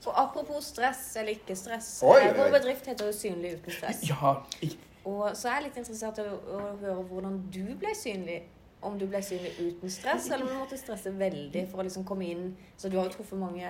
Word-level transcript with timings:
For 0.00 0.16
apropos 0.16 0.64
stress 0.72 1.16
eller 1.20 1.36
ikke 1.36 1.56
stress. 1.56 1.90
Oi, 2.02 2.16
eh, 2.20 2.30
oi. 2.30 2.36
Vår 2.38 2.54
bedrift 2.58 2.86
heter 2.88 3.10
jo 3.10 3.16
Synlig 3.16 3.58
uten 3.58 3.76
stress. 3.76 4.06
Ja, 4.08 4.38
jeg... 4.62 4.78
Og 5.04 5.36
så 5.36 5.48
er 5.48 5.58
jeg 5.58 5.68
litt 5.68 5.78
interessert 5.80 6.18
i 6.20 6.24
å, 6.28 6.36
å 6.36 6.62
høre 6.80 7.04
hvordan 7.08 7.38
du 7.52 7.64
ble 7.80 7.92
synlig. 7.96 8.42
Om 8.82 8.94
du 8.98 9.02
ble 9.06 9.18
synlig 9.22 9.50
uten 9.60 9.90
stress, 9.92 10.30
eller 10.32 10.46
om 10.46 10.48
du 10.48 10.58
måtte 10.62 10.76
stresse 10.80 11.10
veldig 11.18 11.66
for 11.70 11.82
å 11.82 11.84
liksom 11.84 12.04
komme 12.08 12.24
inn. 12.24 12.46
Så 12.80 12.88
du 12.88 12.96
har 12.96 13.04
jo 13.04 13.12
truffet 13.12 13.36
mange 13.38 13.68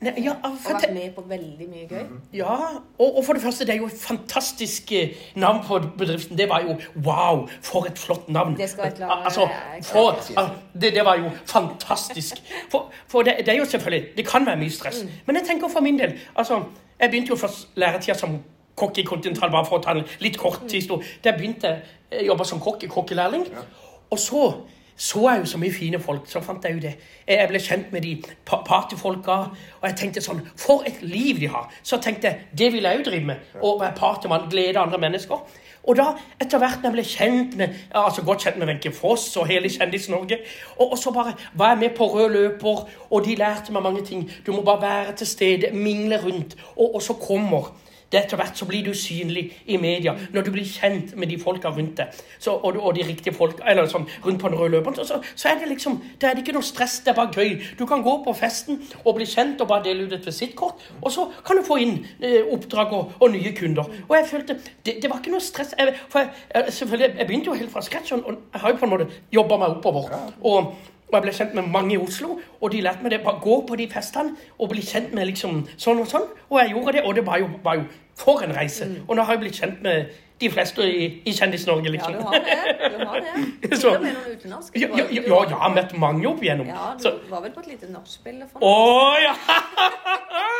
Nei, 0.00 0.12
ja, 0.24 0.32
og 0.48 0.54
vært 0.64 0.86
med 0.94 1.10
på 1.14 1.24
veldig 1.28 1.66
mye 1.68 1.84
gøy. 1.90 2.06
ja 2.38 2.54
og, 2.98 3.18
og 3.18 3.24
for 3.26 3.36
det 3.36 3.42
første, 3.42 3.66
det 3.68 3.74
er 3.74 3.82
jo 3.82 3.86
et 3.90 3.98
fantastisk 4.00 4.92
eh, 4.96 5.12
navn 5.36 5.60
på 5.66 5.80
bedriften. 6.00 6.38
Det 6.38 6.48
var 6.48 6.64
jo 6.64 6.78
wow, 7.04 7.44
for 7.60 7.84
et 7.90 7.98
flott 8.00 8.28
navn. 8.32 8.56
Det 8.56 8.70
skal 8.70 8.84
jeg 8.88 8.94
klare. 9.02 9.24
Altså, 9.28 9.48
for, 9.92 10.16
det, 10.72 10.94
det 10.94 11.04
var 11.04 11.20
jo 11.20 11.30
fantastisk. 11.44 12.40
For, 12.72 12.88
for 13.08 13.22
det, 13.28 13.36
det 13.44 13.48
er 13.54 13.58
jo 13.60 13.64
selvfølgelig 13.64 14.16
Det 14.16 14.26
kan 14.26 14.46
være 14.46 14.56
mye 14.56 14.70
stress. 14.72 15.02
Mm. 15.04 15.10
Men 15.26 15.36
jeg 15.36 15.46
tenker 15.52 15.68
for 15.68 15.80
min 15.84 15.98
del 15.98 16.16
altså, 16.34 16.62
Jeg 17.00 17.10
begynte 17.10 17.28
jo 17.28 17.36
først 17.36 17.68
læretida 17.76 18.16
som 18.16 18.38
kokk 18.76 18.98
i 18.98 19.02
Continental, 19.08 19.50
bare 19.50 19.64
for 19.68 19.78
å 19.78 19.82
ta 19.84 19.92
en 19.96 20.04
litt 20.20 20.36
kort 20.38 20.62
Mm. 20.62 20.68
historie. 20.72 21.06
Der 21.24 21.32
begynte 21.36 21.68
jeg 22.10 22.20
å 22.22 22.26
jobbe 22.32 22.44
som 22.44 22.60
kokk, 22.60 22.84
kokkelærling. 22.92 23.46
Og 24.10 24.18
så 24.18 24.46
så 24.96 25.20
jeg 25.28 25.40
jo 25.42 25.48
så 25.50 25.58
mye 25.60 25.72
fine 25.72 25.98
folk. 26.00 26.22
Så 26.24 26.40
fant 26.40 26.64
jeg 26.64 26.72
jo 26.74 26.78
det. 26.80 26.94
Jeg 27.28 27.48
ble 27.50 27.58
kjent 27.60 27.90
med 27.92 28.00
de 28.00 28.14
pa- 28.48 28.62
partyfolka, 28.64 29.34
og 29.82 29.84
jeg 29.84 29.96
tenkte 30.00 30.22
sånn 30.24 30.40
For 30.56 30.86
et 30.88 31.02
liv 31.04 31.36
de 31.42 31.50
har! 31.52 31.66
Så 31.84 31.98
tenkte 32.00 32.30
jeg 32.30 32.46
det 32.58 32.70
vil 32.72 32.82
jeg 32.88 33.02
jo 33.02 33.04
drive 33.10 33.26
med. 33.28 33.42
Å 33.60 33.74
være 33.80 33.92
partymann, 33.98 34.46
glede 34.50 34.80
andre 34.80 34.98
mennesker. 35.02 35.42
Og 35.86 35.96
da, 36.00 36.06
etter 36.40 36.58
hvert 36.58 36.80
når 36.80 36.88
jeg 36.88 36.94
ble 36.96 37.04
kjent 37.10 37.56
med 37.60 37.74
altså 37.94 38.24
godt 38.24 38.42
kjent 38.46 38.56
med 38.58 38.66
Wenche 38.72 38.90
Foss 38.96 39.28
og 39.36 39.46
hele 39.46 39.68
Kjendis-Norge, 39.70 40.38
og, 40.78 40.92
og 40.92 40.98
så 40.98 41.12
bare 41.14 41.34
var 41.54 41.74
jeg 41.74 41.78
med 41.84 41.92
på 41.98 42.08
rød 42.14 42.32
løper, 42.32 42.80
og 43.10 43.24
de 43.28 43.36
lærte 43.38 43.72
meg 43.76 43.84
mange 43.84 44.02
ting. 44.08 44.24
Du 44.46 44.50
må 44.56 44.64
bare 44.66 44.82
være 44.82 45.12
til 45.20 45.26
stede, 45.26 45.70
mingle 45.76 46.18
rundt, 46.24 46.56
og, 46.76 46.94
og 46.94 47.02
så 47.02 47.12
kommer 47.20 47.68
det 48.12 48.20
etter 48.20 48.38
hvert 48.38 48.58
så 48.58 48.66
blir 48.68 48.84
du 48.86 48.92
synlig 48.94 49.48
i 49.66 49.78
media 49.82 50.14
når 50.32 50.46
du 50.46 50.50
blir 50.54 50.66
kjent 50.68 51.14
med 51.18 51.30
de 51.30 51.38
folka 51.42 51.72
rundt 51.74 51.96
deg. 51.98 52.20
Så, 52.38 52.54
og, 52.54 52.78
og 52.78 52.94
de 52.94 53.06
riktige 53.06 53.34
folk, 53.34 53.60
eller 53.66 53.88
sånn 53.90 54.06
rundt 54.24 54.40
på 54.42 54.50
den 54.52 54.58
røde 54.58 54.76
løperen. 54.76 54.98
Så, 55.00 55.06
så, 55.08 55.20
så 55.34 55.50
er 55.50 55.60
det 55.60 55.70
liksom 55.72 55.98
det 56.20 56.28
er 56.28 56.36
det 56.36 56.44
ikke 56.44 56.56
noe 56.56 56.66
stress, 56.66 57.00
det 57.04 57.12
er 57.12 57.18
bare 57.18 57.34
gøy. 57.34 57.56
Du 57.78 57.86
kan 57.88 58.04
gå 58.06 58.16
på 58.24 58.34
festen 58.36 58.80
og 59.02 59.16
bli 59.18 59.26
kjent 59.28 59.62
og 59.64 59.70
bare 59.72 59.88
dele 59.88 60.06
ut 60.06 60.16
et 60.16 60.26
visittkort, 60.26 60.82
og 61.00 61.12
så 61.12 61.28
kan 61.46 61.58
du 61.58 61.66
få 61.66 61.80
inn 61.82 61.98
eh, 62.20 62.42
oppdrag 62.54 62.94
og, 62.96 63.16
og 63.20 63.32
nye 63.34 63.54
kunder. 63.56 63.90
Og 64.08 64.16
jeg 64.20 64.30
følte 64.30 64.58
Det, 64.86 64.98
det 65.02 65.08
var 65.10 65.18
ikke 65.18 65.32
noe 65.34 65.42
stress. 65.42 65.74
Jeg, 65.78 65.94
for 66.08 66.22
jeg, 66.22 66.30
jeg, 66.54 66.72
selvfølgelig, 66.72 67.18
jeg 67.18 67.26
begynte 67.26 67.50
jo 67.50 67.56
helt 67.58 67.72
fra 67.72 67.82
scratch, 67.82 68.12
og 68.12 68.28
jeg 68.52 68.60
har 68.62 68.70
jo 68.70 68.78
på 68.80 68.86
en 68.86 68.92
måte 68.92 69.08
jobba 69.34 69.58
meg 69.60 69.78
oppover. 69.78 70.12
Og 70.46 70.76
og 71.06 71.14
jeg 71.14 71.22
ble 71.22 71.32
kjent 71.38 71.54
med 71.54 71.68
mange 71.70 71.94
i 71.94 71.98
Oslo, 72.02 72.38
og 72.60 72.72
de 72.72 72.80
lærte 72.82 73.02
meg 73.04 73.12
det. 73.14 73.20
Bare 73.24 73.38
gå 73.42 73.60
på 73.68 73.76
de 73.78 73.86
festene 73.92 74.34
og 74.58 74.70
bli 74.72 74.82
kjent 74.82 75.12
med 75.14 75.28
liksom 75.30 75.60
sånn 75.78 76.00
og 76.02 76.08
sånn. 76.10 76.24
Og 76.50 76.58
jeg 76.60 76.72
gjorde 76.74 76.96
det, 76.98 77.02
og 77.06 77.14
det 77.14 77.26
var 77.26 77.38
jo, 77.38 77.50
var 77.62 77.78
jo 77.78 77.84
for 78.18 78.42
en 78.42 78.54
reise. 78.56 78.88
Og 79.06 79.14
nå 79.16 79.22
har 79.22 79.36
jeg 79.36 79.44
blitt 79.44 79.60
kjent 79.60 79.82
med 79.86 80.10
de 80.40 80.50
fleste 80.52 80.84
i, 80.84 81.06
i 81.24 81.32
Kjendis-Norge, 81.32 81.86
Ja, 81.86 81.92
liksom. 81.94 82.12
du 82.12 82.20
har 82.26 82.34
det. 82.34 82.56
Du 82.98 83.06
har 83.06 83.20
det. 83.24 83.44
Til 83.78 83.88
og 83.88 84.02
med 84.02 84.10
noen 84.12 84.34
utenlandske. 84.34 84.80
Ja, 84.82 84.88
ja, 84.90 85.06
ja, 85.14 85.22
ja, 85.22 85.38
jeg 85.48 85.60
har 85.62 85.72
møtt 85.78 85.94
mange 85.96 86.28
opp 86.28 86.42
igjennom. 86.44 86.66
Ja, 86.68 86.90
du 86.98 87.02
Så, 87.06 87.14
var 87.30 87.40
vel 87.46 87.54
på 87.54 87.62
et 87.64 87.70
lite 87.72 87.88
nachspiel 87.94 88.42
å 88.42 88.50
sånn. 88.50 89.22
ja! 89.24 89.32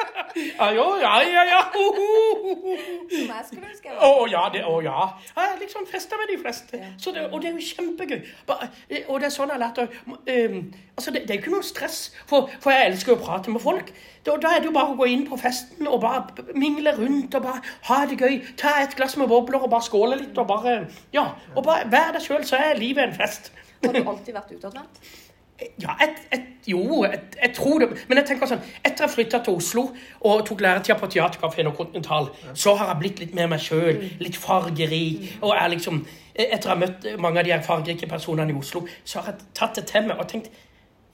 ja! 0.58 0.68
Jo, 0.76 0.84
ja, 1.02 1.12
ja, 1.22 1.44
ja! 1.50 1.60
Som 1.72 3.30
jeg 3.30 3.44
skulle 3.48 3.68
ønske 3.70 3.88
jeg 3.90 3.98
Å 4.00 4.10
var. 4.20 4.32
ja, 4.32 4.42
det, 4.54 4.62
å 4.68 4.80
ja. 4.84 5.06
Jeg 5.36 5.60
liksom 5.62 5.86
festa 5.90 6.18
med 6.20 6.32
de 6.32 6.38
fleste. 6.42 6.80
Det, 7.04 7.24
og 7.30 7.38
det 7.42 7.50
er 7.50 7.56
jo 7.58 7.66
kjempegøy. 7.70 8.18
Eh, 8.20 9.04
og 9.08 9.20
det 9.22 9.28
er 9.28 9.34
sånn 9.34 9.52
jeg 9.52 9.58
har 9.58 9.64
lært 9.66 9.80
um, 9.86 10.60
Altså, 10.96 11.12
det, 11.12 11.26
det 11.28 11.34
er 11.34 11.40
ikke 11.42 11.52
noe 11.52 11.66
stress, 11.66 11.98
for, 12.28 12.48
for 12.62 12.72
jeg 12.72 12.88
elsker 12.88 13.12
jo 13.12 13.18
å 13.18 13.24
prate 13.26 13.52
med 13.52 13.60
folk. 13.60 13.90
Da, 14.24 14.38
da 14.40 14.54
er 14.56 14.62
det 14.64 14.70
jo 14.70 14.74
bare 14.76 14.94
å 14.94 14.98
gå 14.98 15.10
inn 15.12 15.26
på 15.28 15.36
festen 15.40 15.86
og 15.90 16.00
bare 16.02 16.46
mingle 16.56 16.94
rundt 16.96 17.36
og 17.36 17.44
bare 17.44 17.60
ha 17.90 17.98
det 18.08 18.16
gøy. 18.22 18.40
Ta 18.58 18.78
et 18.80 18.96
glass 18.96 19.18
med 19.20 19.28
bobler 19.30 19.60
og 19.60 19.70
bare 19.74 19.84
skåle 19.86 20.18
litt 20.22 20.40
og 20.40 20.48
bare 20.50 20.78
Ja. 21.14 21.28
Og 21.54 21.62
bare 21.68 21.84
vær 21.92 22.16
deg 22.16 22.24
sjøl, 22.24 22.44
så 22.48 22.58
er 22.58 22.80
livet 22.80 23.04
en 23.10 23.14
fest. 23.18 23.52
Har 23.84 23.92
du 23.92 24.00
alltid 24.00 24.34
vært 24.34 24.56
utadvendt? 24.56 25.00
Ja, 25.80 25.94
et, 26.04 26.18
et, 26.36 26.48
jo, 26.68 27.02
et, 27.08 27.36
jeg 27.42 27.52
tror 27.56 27.78
det. 27.80 27.88
Men 28.10 28.18
jeg 28.20 28.26
tenker 28.28 28.50
sånn, 28.50 28.60
etter 28.84 29.06
jeg 29.06 29.12
flytta 29.14 29.38
til 29.46 29.56
Oslo 29.56 29.84
og 30.20 30.42
tok 30.48 30.60
læretida 30.60 30.98
på 31.00 31.08
Theatercaféen 31.14 31.70
og 31.70 31.78
Continental, 31.78 32.28
så 32.52 32.74
har 32.76 32.90
jeg 32.92 32.98
blitt 33.00 33.22
litt 33.24 33.34
mer 33.38 33.48
meg 33.48 33.62
sjøl. 33.64 34.02
Litt 34.20 34.36
fargerik. 34.36 35.30
Og 35.40 35.54
er 35.56 35.72
liksom 35.72 36.02
Etter 36.36 36.68
å 36.68 36.74
ha 36.74 36.76
møtt 36.82 37.06
mange 37.24 37.40
av 37.40 37.46
de 37.48 37.52
her 37.54 37.62
fargerike 37.64 38.04
personene 38.10 38.52
i 38.52 38.56
Oslo, 38.60 38.82
så 39.08 39.22
har 39.22 39.30
jeg 39.32 39.46
tatt 39.56 39.78
det 39.78 39.86
til 39.88 40.04
meg 40.10 40.18
og 40.20 40.28
tenkt 40.28 40.50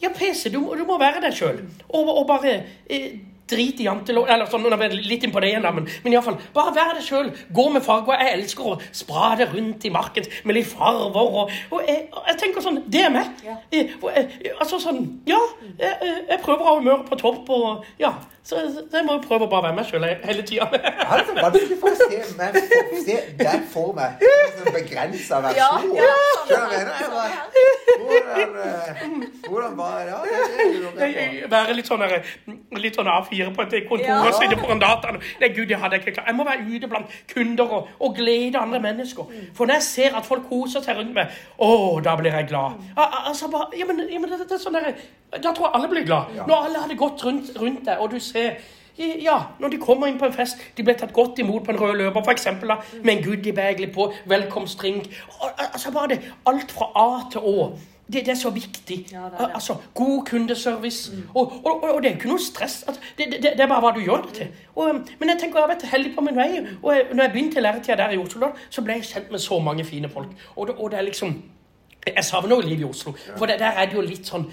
Ja, 0.02 0.08
PC, 0.10 0.48
du, 0.50 0.58
må- 0.64 0.75
du 0.75 0.82
må 0.88 0.97
være 0.98 1.20
deg 1.22 1.36
sjøl. 1.38 1.60
Og, 1.94 2.08
og 2.10 2.25
bare 2.26 2.56
eh, 2.91 3.12
drit 3.50 3.80
i 3.80 3.86
jantelov 3.86 4.28
Eller 4.30 4.48
sånn, 4.50 4.64
nå 4.64 4.78
er 4.78 4.94
litt 4.97 5.25
inn 5.26 5.32
på 5.34 5.42
det 5.42 5.53
igjen, 5.53 5.64
da, 5.66 5.72
men, 5.75 5.88
men 6.04 6.14
iallfall. 6.14 6.38
Bare 6.54 6.75
vær 6.76 6.94
deg 6.97 7.04
sjøl. 7.06 7.30
Gå 7.54 7.69
med 7.75 7.84
farger. 7.84 8.20
Jeg 8.22 8.38
elsker 8.38 8.72
å 8.72 8.76
sprade 8.94 9.48
rundt 9.53 9.86
i 9.88 9.92
marken 9.94 10.28
med 10.48 10.58
litt 10.58 10.70
farver. 10.70 11.38
Og, 11.42 11.54
og 11.72 11.88
jeg, 11.88 12.08
jeg 12.31 12.41
tenker 12.42 12.64
sånn 12.64 12.82
Det 12.92 13.06
er 13.06 13.14
meg. 13.14 13.32
Ja. 13.47 13.58
Eh, 13.72 13.97
eh, 14.12 14.36
altså 14.58 14.81
sånn 14.82 15.02
Ja, 15.28 15.41
jeg, 15.78 16.38
prøver 16.42 16.62
å 16.62 16.69
ha 16.70 16.76
humøret 16.81 17.08
på 17.10 17.19
topp, 17.20 17.50
og 17.52 17.88
ja. 18.00 18.14
Så, 18.42 18.58
så 18.75 18.82
jeg 18.91 19.06
må 19.06 19.20
prøve 19.22 19.47
å 19.47 19.50
bare 19.50 19.69
være 19.69 19.76
meg 19.76 19.86
sjøl 19.86 20.02
hele 20.25 20.42
tida. 20.42 20.66
altså, 20.72 21.36
bare 21.36 21.52
vanskelig 21.52 21.78
for 21.78 21.94
å 21.94 22.08
se, 22.10 22.22
men 22.41 22.56
for, 22.58 22.97
se 23.06 23.19
der 23.38 23.62
for 23.70 23.94
meg 23.94 24.25
en 24.26 24.56
sånn 24.56 24.75
begrensa 24.75 25.38
versjon. 25.44 25.92
Ja, 25.94 26.02
ja, 26.02 26.19
sånn, 26.41 26.50
sånn, 26.50 26.58
sånn, 26.58 26.75
sånn, 26.75 26.91
sånn, 26.91 27.06
sånn, 27.06 27.14
bare, 27.14 27.81
hvordan, 29.48 29.76
var 29.76 29.76
bare 29.76 30.00
Ja, 30.08 30.18
det, 31.06 31.14
det. 31.14 31.50
Være 31.50 31.74
litt 31.76 31.86
sånn, 31.88 32.02
litt 32.82 32.96
sånn 32.98 33.10
A4 33.12 33.50
på 33.56 33.64
et 33.66 33.76
kontor 33.88 34.26
og 34.28 34.34
sitte 34.38 34.58
foran 34.60 34.82
dataen. 34.82 35.20
Nei, 35.40 35.50
gud, 35.56 35.66
det 35.70 35.78
hadde 35.82 35.96
jeg 35.98 36.04
ikke 36.04 36.14
klart. 36.18 36.28
Jeg 36.32 36.38
må 36.38 36.46
være 36.48 36.66
ute 36.74 36.90
blant 36.92 37.16
kunder 37.34 37.74
og, 37.78 37.88
og 38.00 38.16
glede 38.18 38.58
andre 38.60 38.80
mennesker. 38.84 39.32
For 39.56 39.66
når 39.70 39.80
jeg 39.80 39.88
ser 39.88 40.18
at 40.20 40.28
folk 40.28 40.46
koser 40.50 40.84
seg 40.84 40.98
rundt 41.00 41.14
meg, 41.16 41.32
å, 41.58 41.72
da 42.04 42.16
blir 42.20 42.34
jeg 42.36 42.50
glad. 42.52 42.78
Al 42.96 43.08
al- 43.08 43.26
altså 43.32 43.50
bare, 43.52 43.70
ja, 43.78 43.88
men, 43.88 44.04
ja, 44.10 44.20
men 44.22 44.30
det, 44.32 44.42
det 44.48 44.58
er 44.58 44.62
sånn 44.62 44.78
der, 44.78 44.92
Da 45.38 45.50
tror 45.52 45.68
jeg 45.70 45.74
alle 45.80 45.88
blir 45.88 46.04
glad. 46.08 46.34
Når 46.46 46.68
alle 46.68 46.84
hadde 46.86 46.98
gått 47.00 47.24
rundt, 47.24 47.52
rundt 47.60 47.84
deg, 47.88 47.98
og 48.00 48.10
du 48.12 48.20
ser 48.20 48.56
ja, 49.22 49.38
når 49.58 49.70
de 49.72 49.78
kommer 49.80 50.06
inn 50.06 50.18
på 50.20 50.26
en 50.28 50.34
fest, 50.36 50.60
de 50.76 50.84
ble 50.84 50.92
tatt 51.00 51.14
godt 51.16 51.38
imot 51.40 51.64
på 51.64 51.72
en 51.72 51.78
rød 51.80 51.94
løper, 51.96 52.66
da, 52.68 52.74
med 53.02 53.14
en 53.14 53.22
goodiebag 53.24 53.80
på, 53.94 54.10
velkomstdrink. 54.28 55.06
Altså 55.40 55.90
bare 55.94 56.08
det, 56.12 56.18
alt 56.46 56.70
fra 56.76 56.90
A 57.00 57.06
til 57.32 57.40
Å. 57.40 57.70
Det, 58.12 58.24
det 58.26 58.34
er 58.34 58.40
så 58.40 58.50
viktig. 58.50 58.98
Ja, 59.12 59.26
det 59.30 59.38
er 59.38 59.46
det. 59.46 59.54
Altså, 59.54 59.76
god 59.94 60.26
kundeservice. 60.26 61.12
Og, 61.34 61.52
og, 61.64 61.84
og 61.94 62.02
det 62.02 62.10
er 62.10 62.18
ikke 62.18 62.28
noe 62.32 62.42
stress. 62.42 62.82
Det, 63.18 63.26
det, 63.32 63.42
det 63.42 63.60
er 63.60 63.70
bare 63.70 63.80
hva 63.84 63.94
du 63.96 64.02
gjør 64.04 64.26
det 64.26 64.34
til. 64.40 64.52
Og, 64.74 64.84
um, 64.90 65.00
men 65.20 65.32
jeg 65.32 65.40
tenker 65.40 65.60
jeg 65.60 65.68
har 65.68 65.72
vært 65.74 65.88
heldig 65.92 66.12
på 66.16 66.26
min 66.26 66.38
vei. 66.38 66.50
Og 66.82 66.92
jeg, 66.96 67.08
når 67.12 67.24
jeg 67.24 67.32
begynte 67.32 67.64
læretida 67.64 67.96
der 68.02 68.14
i 68.16 68.20
Oslo, 68.20 68.52
så 68.70 68.84
ble 68.84 68.98
jeg 69.00 69.08
kjent 69.10 69.32
med 69.32 69.42
så 69.42 69.58
mange 69.58 69.84
fine 69.88 70.12
folk. 70.12 70.32
Og 70.56 70.72
og 70.78 70.90
det 70.90 70.98
er 70.98 71.08
liksom 71.08 71.36
jeg 72.06 72.24
savner 72.24 72.56
jo 72.56 72.60
livet 72.66 72.80
i 72.80 72.84
Oslo. 72.90 73.12
For 73.38 73.46
det, 73.46 73.58
der 73.60 73.76
er 73.78 73.86
det 73.86 73.94
jo 73.94 74.00
litt 74.02 74.26
sånn 74.26 74.48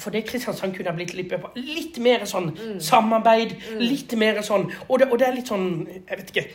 For, 0.00 0.08
det 0.10 0.22
Kristiansand 0.24 0.72
kunne 0.74 0.88
ha 0.88 0.94
blitt 0.96 1.10
litt, 1.12 1.32
litt 1.56 1.98
mer 2.00 2.22
sånn 2.24 2.46
samarbeid. 2.80 3.50
Litt 3.80 4.14
mer 4.16 4.38
sånn 4.42 4.70
og 4.88 4.98
det, 5.02 5.10
og 5.12 5.18
det 5.20 5.26
er 5.28 5.34
litt 5.36 5.50
sånn 5.50 5.66
Jeg 6.08 6.16
vet 6.22 6.30
ikke 6.32 6.46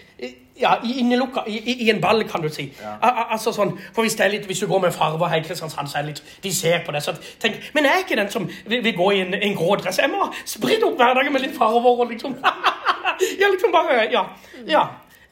ja, 0.61 0.71
i- 0.85 0.95
Innelukka 1.01 1.43
i, 1.49 1.59
i, 1.85 1.89
en 1.89 2.01
ball, 2.01 2.23
kan 2.29 2.41
du 2.41 2.49
si. 2.49 2.71
Ja. 2.81 2.95
A, 3.01 3.07
a, 3.09 3.23
altså 3.35 3.51
sånn, 3.53 3.75
for 3.93 4.01
Hvis 4.05 4.15
det 4.17 4.25
er 4.25 4.33
litt, 4.33 4.45
hvis 4.49 4.59
du 4.59 4.67
går 4.67 4.81
med 4.87 4.93
farver 4.93 5.27
her 5.29 5.37
i 5.41 5.45
Kristiansand, 5.45 5.87
så 5.89 5.97
er 5.99 6.07
det 6.07 6.15
litt 6.15 6.23
De 6.43 6.51
ser 6.53 6.81
på 6.85 6.91
det. 6.93 7.03
så 7.05 7.13
tenk, 7.41 7.61
Men 7.73 7.85
jeg 7.85 7.93
er 7.93 8.03
ikke 8.07 8.15
den 8.23 8.29
som 8.33 8.49
vil, 8.65 8.81
vil 8.83 8.97
gå 8.97 9.11
i 9.11 9.21
en, 9.27 9.33
en 9.33 9.55
grå 9.57 9.75
dress. 9.81 9.97
Jeg 10.01 10.09
må 10.09 10.31
spritte 10.45 10.85
opp 10.89 10.97
hverdagen 10.97 11.33
med 11.33 11.41
litt 11.45 11.55
farver 11.57 12.01
og 12.01 12.09
liksom 12.09 12.35
Ja, 13.41 13.47
liksom 13.53 13.71
bare 13.71 14.09
Ja. 14.11 14.25
ja. 14.67 14.83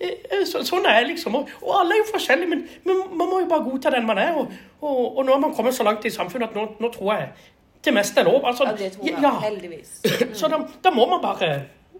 Eh, 0.01 0.45
Så, 0.49 0.63
sånn 0.65 0.85
er 0.89 0.99
jeg 1.01 1.07
liksom. 1.11 1.35
Og, 1.35 1.49
og 1.61 1.73
alle 1.79 1.93
er 1.93 2.01
jo 2.01 2.07
forskjellige, 2.11 2.49
men, 2.49 2.63
men 2.85 3.01
man 3.17 3.29
må 3.29 3.39
jo 3.43 3.47
bare 3.51 3.63
godta 3.69 3.89
den 3.93 4.05
man 4.07 4.17
er. 4.17 4.33
Og, 4.41 4.51
og, 4.81 5.17
og 5.17 5.25
nå 5.25 5.31
har 5.35 5.39
man 5.43 5.53
kommet 5.55 5.73
så 5.77 5.83
langt 5.85 6.05
i 6.05 6.09
samfunnet 6.09 6.49
at 6.49 6.55
nå, 6.57 6.67
nå 6.81 6.89
tror 6.95 7.13
jeg 7.13 7.27
det 7.85 7.93
meste 7.93 8.19
er 8.21 8.25
lov. 8.29 8.41
Altså, 8.45 8.63
Ja, 8.69 8.71
det 8.77 8.91
tror 8.95 9.05
jeg. 9.07 9.17
ja. 9.21 9.31
Heldigvis. 9.39 10.01
Så 10.39 10.47
da, 10.53 10.59
da 10.83 10.89
må 10.93 11.05
man 11.09 11.21
bare 11.23 11.51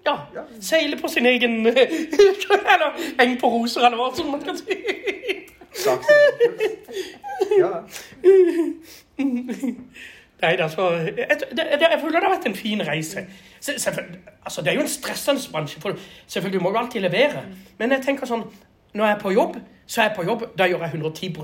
ja, 0.06 0.16
Ja. 0.36 0.42
seile 0.62 0.98
på 0.98 1.08
sin 1.10 1.26
egen 1.30 1.60
Eller 1.68 2.98
henge 3.20 3.38
på 3.42 3.50
roser, 3.54 3.82
eller 3.86 3.98
hva 3.98 4.10
som 4.18 4.30
man 4.34 4.42
kan 4.42 4.58
si. 4.58 4.78
Saksen. 5.74 6.14
Ja. 7.58 7.70
Nei, 10.42 10.56
altså, 10.58 10.90
jeg, 10.92 11.28
det, 11.52 11.58
det, 11.58 11.88
jeg 11.92 12.00
føler 12.02 12.20
det 12.20 12.28
har 12.28 12.36
vært 12.36 12.48
en 12.50 12.56
fin 12.58 12.82
reise. 12.88 13.26
Altså, 14.46 14.62
det 14.62 14.72
er 14.72 14.80
jo 14.80 14.86
en 14.86 14.90
stressende 14.90 15.42
bransje, 15.52 15.82
for 15.82 15.98
selvfølgelig 16.28 16.62
må 16.62 16.72
du 16.72 16.80
alltid 16.82 17.02
levere. 17.06 17.44
Men 17.78 17.94
jeg 17.94 18.06
tenker 18.06 18.30
sånn, 18.30 18.48
når 18.94 19.06
jeg 19.06 19.16
er 19.16 19.22
på 19.22 19.34
jobb, 19.36 19.60
så 19.86 20.02
er 20.02 20.10
jeg 20.10 20.16
på 20.16 20.26
jobb, 20.26 20.48
da 20.58 20.68
gjør 20.68 20.86
jeg 20.88 20.96
110 20.96 21.36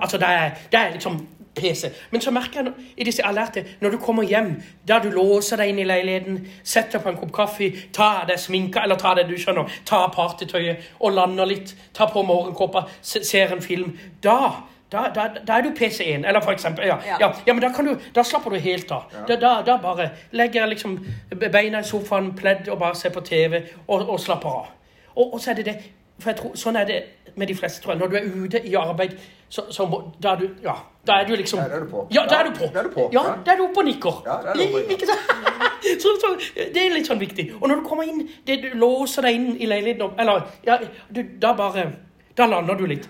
Altså, 0.00 0.18
det 0.18 0.28
er, 0.28 0.50
det 0.72 0.80
er 0.80 0.90
liksom 0.96 1.20
PC. 1.54 1.92
Men 2.10 2.20
så 2.20 2.30
merker 2.30 2.62
jeg 2.62 2.72
i 2.96 3.04
disse 3.04 3.24
alerte, 3.26 3.64
når 3.80 3.90
du 3.90 3.98
kommer 3.98 4.22
hjem, 4.22 4.62
da 4.88 4.98
du 4.98 5.10
låser 5.10 5.56
deg 5.60 5.70
inn 5.70 5.78
i 5.82 5.86
leiligheten, 5.86 6.40
setter 6.64 7.02
på 7.02 7.10
en 7.10 7.18
kopp 7.20 7.32
kaffe, 7.32 7.70
tar 7.92 8.26
deg 8.28 8.38
sminka, 8.38 8.82
eller 8.82 8.98
tar 8.98 9.18
deg 9.18 9.30
du 9.30 9.38
skjønner, 9.38 9.70
tar 9.86 10.10
partytøyet 10.14 10.90
og 11.00 11.14
lander 11.14 11.48
litt, 11.50 11.74
tar 11.94 12.10
på 12.12 12.22
morgenkåpa, 12.26 12.86
ser 13.02 13.54
en 13.54 13.62
film, 13.62 13.94
da 14.22 14.66
da, 14.90 15.04
da, 15.14 15.28
da 15.46 15.58
er 15.58 15.62
du 15.62 15.70
PC1, 15.78 16.26
eller 16.26 16.40
for 16.40 16.52
eksempel. 16.52 16.86
Ja, 16.86 16.98
Ja. 17.06 17.16
ja. 17.20 17.32
ja 17.46 17.52
men 17.54 17.62
da, 17.62 17.70
kan 17.76 17.86
du, 17.86 17.94
da 18.14 18.22
slapper 18.26 18.50
du 18.50 18.58
helt 18.58 18.90
av. 18.92 19.12
Da, 19.28 19.60
da, 19.66 19.76
bare 19.82 20.10
legger 20.32 20.60
jeg 20.64 20.68
liksom 20.74 20.98
beina 21.52 21.80
i 21.80 21.86
sofaen, 21.86 22.32
pledd 22.36 22.68
og 22.68 22.78
bare 22.82 22.94
ser 22.98 23.10
på 23.14 23.20
TV 23.20 23.60
og, 23.86 24.08
og 24.08 24.20
slapper 24.20 24.48
av. 24.48 24.66
Og, 25.16 25.34
og 25.34 25.40
så 25.40 25.50
er 25.50 25.54
det 25.62 25.64
det 25.70 25.76
For 26.20 26.30
jeg 26.30 26.36
tror, 26.36 26.56
sånn 26.60 26.76
er 26.76 26.84
det 26.84 26.96
med 27.40 27.48
de 27.48 27.54
fleste, 27.56 27.80
tror 27.80 27.94
jeg. 27.94 28.00
Når 28.02 28.08
du 28.12 28.16
er 28.18 28.26
ute 28.44 28.60
i 28.68 28.74
arbeid, 28.76 29.14
så, 29.48 29.62
så 29.72 29.86
må, 29.88 30.02
da, 30.20 30.34
er 30.34 30.42
du, 30.42 30.48
ja, 30.62 30.74
da 31.08 31.14
er 31.22 31.24
du 31.30 31.32
liksom 31.38 31.58
Ja, 31.62 31.68
da 31.70 31.78
er 31.78 31.80
du 31.80 31.88
på. 31.90 32.02
Ja, 32.12 32.24
da 32.28 32.40
er 32.40 32.44
du 32.50 32.90
på. 32.92 33.06
Ja, 33.14 33.22
Ja. 33.24 33.36
da 33.46 33.52
er 33.54 33.56
du 33.56 33.62
oppe 33.64 33.80
og 33.80 33.86
nikker. 33.88 34.18
Ja, 34.26 34.36
da 34.44 34.50
er 34.52 34.58
du 34.58 34.64
oppe 34.66 34.82
og 34.82 34.90
nikker. 34.90 35.06
Så, 35.80 36.10
så, 36.20 36.28
det 36.74 36.76
er 36.76 36.92
litt 36.92 37.08
sånn 37.08 37.18
viktig. 37.18 37.46
Og 37.56 37.64
når 37.70 37.80
du 37.80 37.86
kommer 37.88 38.04
inn, 38.04 38.26
det, 38.46 38.58
du 38.60 38.74
låser 38.78 39.24
deg 39.24 39.38
inn 39.38 39.46
i 39.56 39.66
leiligheten, 39.70 40.12
eller 40.20 40.44
ja, 40.66 40.76
du, 41.08 41.22
da 41.40 41.54
bare 41.56 41.86
Da 42.36 42.46
lander 42.46 42.76
du 42.78 42.84
litt. 42.86 43.08